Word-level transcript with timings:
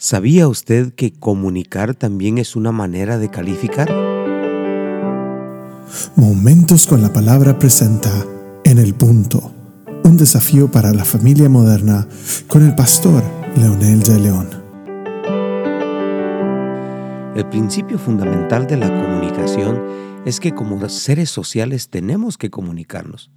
¿Sabía 0.00 0.46
usted 0.46 0.94
que 0.94 1.12
comunicar 1.12 1.92
también 1.92 2.38
es 2.38 2.54
una 2.54 2.70
manera 2.70 3.18
de 3.18 3.30
calificar? 3.30 3.92
Momentos 6.14 6.86
con 6.86 7.02
la 7.02 7.12
palabra 7.12 7.58
presenta 7.58 8.08
En 8.62 8.78
el 8.78 8.94
punto, 8.94 9.52
un 10.04 10.16
desafío 10.16 10.70
para 10.70 10.92
la 10.92 11.04
familia 11.04 11.48
moderna 11.48 12.06
con 12.46 12.64
el 12.64 12.76
pastor 12.76 13.24
Leonel 13.56 14.00
de 14.04 14.20
León. 14.20 14.48
El 17.34 17.46
principio 17.46 17.98
fundamental 17.98 18.68
de 18.68 18.76
la 18.76 18.86
comunicación 18.86 19.82
es 20.24 20.38
que 20.38 20.54
como 20.54 20.88
seres 20.88 21.28
sociales 21.28 21.88
tenemos 21.88 22.38
que 22.38 22.50
comunicarnos. 22.50 23.32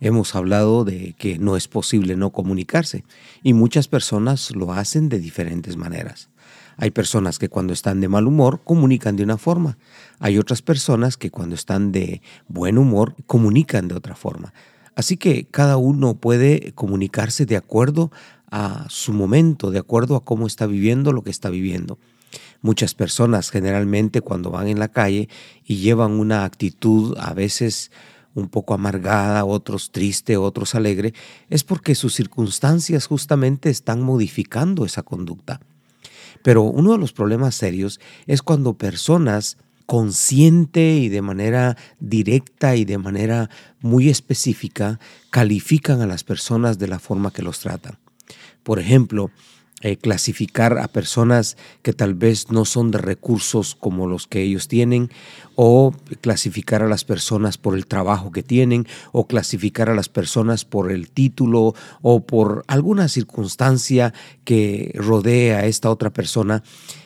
Hemos 0.00 0.34
hablado 0.34 0.84
de 0.84 1.14
que 1.18 1.38
no 1.38 1.56
es 1.56 1.68
posible 1.68 2.16
no 2.16 2.30
comunicarse 2.30 3.04
y 3.42 3.52
muchas 3.54 3.88
personas 3.88 4.50
lo 4.54 4.72
hacen 4.72 5.08
de 5.08 5.18
diferentes 5.18 5.76
maneras. 5.76 6.28
Hay 6.76 6.90
personas 6.90 7.38
que 7.38 7.48
cuando 7.48 7.72
están 7.72 8.00
de 8.00 8.08
mal 8.08 8.26
humor 8.26 8.60
comunican 8.64 9.16
de 9.16 9.22
una 9.22 9.38
forma. 9.38 9.78
Hay 10.18 10.38
otras 10.38 10.62
personas 10.62 11.16
que 11.16 11.30
cuando 11.30 11.54
están 11.54 11.92
de 11.92 12.20
buen 12.48 12.78
humor 12.78 13.14
comunican 13.26 13.88
de 13.88 13.94
otra 13.94 14.16
forma. 14.16 14.52
Así 14.96 15.16
que 15.16 15.46
cada 15.46 15.76
uno 15.76 16.14
puede 16.14 16.72
comunicarse 16.74 17.46
de 17.46 17.56
acuerdo 17.56 18.10
a 18.50 18.86
su 18.88 19.12
momento, 19.12 19.70
de 19.70 19.78
acuerdo 19.78 20.16
a 20.16 20.24
cómo 20.24 20.46
está 20.46 20.66
viviendo 20.66 21.12
lo 21.12 21.22
que 21.22 21.30
está 21.30 21.50
viviendo. 21.50 21.98
Muchas 22.62 22.94
personas 22.94 23.50
generalmente 23.50 24.20
cuando 24.20 24.50
van 24.50 24.68
en 24.68 24.78
la 24.78 24.88
calle 24.88 25.28
y 25.64 25.76
llevan 25.76 26.12
una 26.12 26.44
actitud 26.44 27.16
a 27.18 27.34
veces 27.34 27.90
un 28.34 28.48
poco 28.48 28.74
amargada, 28.74 29.44
otros 29.44 29.90
triste, 29.92 30.36
otros 30.36 30.74
alegre, 30.74 31.14
es 31.50 31.64
porque 31.64 31.94
sus 31.94 32.14
circunstancias 32.14 33.06
justamente 33.06 33.70
están 33.70 34.02
modificando 34.02 34.84
esa 34.84 35.02
conducta. 35.02 35.60
Pero 36.42 36.62
uno 36.62 36.92
de 36.92 36.98
los 36.98 37.12
problemas 37.12 37.54
serios 37.54 38.00
es 38.26 38.42
cuando 38.42 38.74
personas 38.74 39.56
consciente 39.86 40.96
y 40.96 41.08
de 41.08 41.22
manera 41.22 41.76
directa 42.00 42.76
y 42.76 42.84
de 42.84 42.98
manera 42.98 43.50
muy 43.80 44.08
específica 44.08 44.98
califican 45.30 46.00
a 46.00 46.06
las 46.06 46.24
personas 46.24 46.78
de 46.78 46.88
la 46.88 46.98
forma 46.98 47.30
que 47.30 47.42
los 47.42 47.60
tratan. 47.60 47.98
Por 48.62 48.78
ejemplo, 48.78 49.30
eh, 49.86 49.98
clasificar 49.98 50.78
a 50.78 50.88
personas 50.88 51.58
que 51.82 51.92
tal 51.92 52.14
vez 52.14 52.50
no 52.50 52.64
son 52.64 52.90
de 52.90 52.96
recursos 52.96 53.76
como 53.78 54.06
los 54.06 54.26
que 54.26 54.40
ellos 54.40 54.66
tienen, 54.66 55.10
o 55.56 55.92
clasificar 56.22 56.82
a 56.82 56.88
las 56.88 57.04
personas 57.04 57.58
por 57.58 57.74
el 57.74 57.84
trabajo 57.84 58.32
que 58.32 58.42
tienen, 58.42 58.86
o 59.12 59.26
clasificar 59.26 59.90
a 59.90 59.94
las 59.94 60.08
personas 60.08 60.64
por 60.64 60.90
el 60.90 61.10
título 61.10 61.74
o 62.00 62.20
por 62.24 62.64
alguna 62.66 63.08
circunstancia 63.08 64.14
que 64.44 64.90
rodea 64.94 65.58
a 65.58 65.66
esta 65.66 65.90
otra 65.90 66.08
persona. 66.08 66.62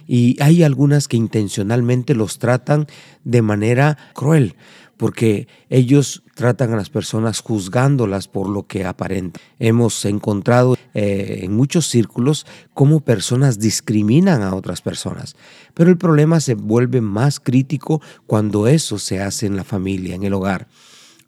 Y 0.06 0.40
hay 0.40 0.62
algunas 0.62 1.08
que 1.08 1.16
intencionalmente 1.16 2.14
los 2.14 2.38
tratan 2.38 2.86
de 3.24 3.42
manera 3.42 3.98
cruel 4.14 4.54
porque 4.98 5.46
ellos 5.70 6.22
tratan 6.38 6.72
a 6.72 6.76
las 6.76 6.88
personas 6.88 7.40
juzgándolas 7.40 8.28
por 8.28 8.48
lo 8.48 8.64
que 8.68 8.84
aparentan. 8.84 9.42
Hemos 9.58 10.04
encontrado 10.04 10.76
eh, 10.94 11.40
en 11.42 11.52
muchos 11.52 11.88
círculos 11.88 12.46
cómo 12.74 13.00
personas 13.00 13.58
discriminan 13.58 14.42
a 14.42 14.54
otras 14.54 14.80
personas, 14.80 15.34
pero 15.74 15.90
el 15.90 15.98
problema 15.98 16.38
se 16.38 16.54
vuelve 16.54 17.00
más 17.00 17.40
crítico 17.40 18.00
cuando 18.28 18.68
eso 18.68 19.00
se 19.00 19.20
hace 19.20 19.46
en 19.46 19.56
la 19.56 19.64
familia, 19.64 20.14
en 20.14 20.22
el 20.22 20.32
hogar, 20.32 20.68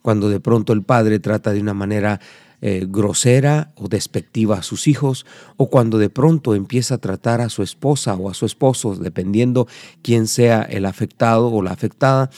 cuando 0.01 0.29
de 0.29 0.39
pronto 0.39 0.73
el 0.73 0.85
padre 0.85 1.19
trata 1.19 1.53
de 1.53 1.61
una 1.61 1.75
manera 1.75 2.21
eh, 2.63 2.87
grosera 2.89 3.73
o 3.75 3.89
despectiva 3.89 4.59
a 4.59 4.63
sus 4.63 4.87
hijos, 4.87 5.27
o 5.57 5.71
cuando 5.71 5.99
de 5.99 6.09
pronto 6.09 6.55
empieza 6.55 6.95
a 6.95 6.99
tratar 6.99 7.41
a 7.41 7.49
su 7.49 7.65
esposa 7.65 8.15
o 8.15 8.31
a 8.31 8.35
su 8.35 8.47
esposo, 8.47 8.95
dependiendo 8.95 9.67
quién 10.03 10.29
sea 10.29 10.63
el 10.63 10.87
afectado 10.87 11.49
o 11.51 11.63
la 11.63 11.73
afectada, 11.73 12.31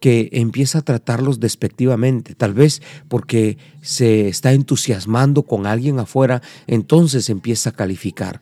que 0.00 0.30
empieza 0.32 0.78
a 0.78 0.82
tratarlos 0.82 1.38
despectivamente, 1.38 2.34
tal 2.34 2.54
vez 2.54 2.82
porque 3.08 3.58
se 3.82 4.28
está 4.28 4.52
entusiasmando 4.52 5.44
con 5.44 5.66
alguien 5.66 5.98
afuera, 5.98 6.42
entonces 6.66 7.30
empieza 7.30 7.70
a 7.70 7.74
calificar 7.74 8.40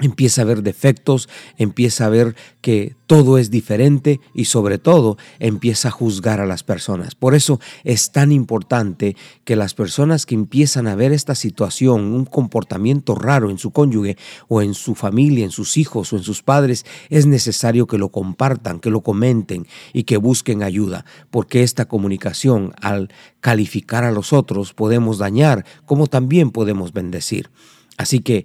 empieza 0.00 0.42
a 0.42 0.44
ver 0.44 0.62
defectos, 0.62 1.28
empieza 1.56 2.04
a 2.04 2.10
ver 2.10 2.36
que 2.60 2.96
todo 3.06 3.38
es 3.38 3.50
diferente 3.50 4.20
y 4.34 4.44
sobre 4.46 4.78
todo 4.78 5.16
empieza 5.38 5.88
a 5.88 5.92
juzgar 5.92 6.40
a 6.40 6.46
las 6.46 6.62
personas. 6.64 7.14
Por 7.14 7.34
eso 7.34 7.60
es 7.82 8.12
tan 8.12 8.30
importante 8.30 9.16
que 9.44 9.56
las 9.56 9.72
personas 9.72 10.26
que 10.26 10.34
empiezan 10.34 10.86
a 10.86 10.96
ver 10.96 11.12
esta 11.12 11.34
situación, 11.34 12.12
un 12.12 12.26
comportamiento 12.26 13.14
raro 13.14 13.48
en 13.48 13.58
su 13.58 13.70
cónyuge 13.70 14.18
o 14.48 14.60
en 14.60 14.74
su 14.74 14.94
familia, 14.94 15.44
en 15.44 15.50
sus 15.50 15.78
hijos 15.78 16.12
o 16.12 16.16
en 16.16 16.22
sus 16.22 16.42
padres, 16.42 16.84
es 17.08 17.26
necesario 17.26 17.86
que 17.86 17.96
lo 17.96 18.10
compartan, 18.10 18.80
que 18.80 18.90
lo 18.90 19.00
comenten 19.00 19.66
y 19.94 20.02
que 20.02 20.18
busquen 20.18 20.62
ayuda, 20.62 21.06
porque 21.30 21.62
esta 21.62 21.86
comunicación 21.86 22.74
al 22.82 23.10
calificar 23.40 24.04
a 24.04 24.12
los 24.12 24.34
otros 24.34 24.74
podemos 24.74 25.18
dañar 25.18 25.64
como 25.86 26.06
también 26.06 26.50
podemos 26.50 26.92
bendecir. 26.92 27.48
Así 27.96 28.20
que 28.20 28.44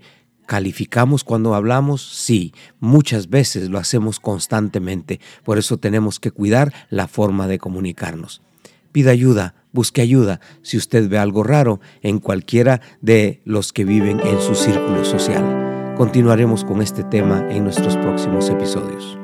¿Calificamos 0.51 1.23
cuando 1.23 1.55
hablamos? 1.55 2.01
Sí, 2.01 2.53
muchas 2.81 3.29
veces 3.29 3.69
lo 3.69 3.77
hacemos 3.77 4.19
constantemente, 4.19 5.21
por 5.45 5.57
eso 5.57 5.77
tenemos 5.77 6.19
que 6.19 6.31
cuidar 6.31 6.73
la 6.89 7.07
forma 7.07 7.47
de 7.47 7.57
comunicarnos. 7.57 8.41
Pida 8.91 9.11
ayuda, 9.11 9.55
busque 9.71 10.01
ayuda 10.01 10.41
si 10.61 10.75
usted 10.75 11.07
ve 11.07 11.17
algo 11.19 11.43
raro 11.43 11.79
en 12.01 12.19
cualquiera 12.19 12.81
de 12.99 13.41
los 13.45 13.71
que 13.71 13.85
viven 13.85 14.19
en 14.19 14.41
su 14.41 14.53
círculo 14.53 15.05
social. 15.05 15.95
Continuaremos 15.95 16.65
con 16.65 16.81
este 16.81 17.05
tema 17.05 17.47
en 17.49 17.63
nuestros 17.63 17.95
próximos 17.95 18.49
episodios. 18.49 19.17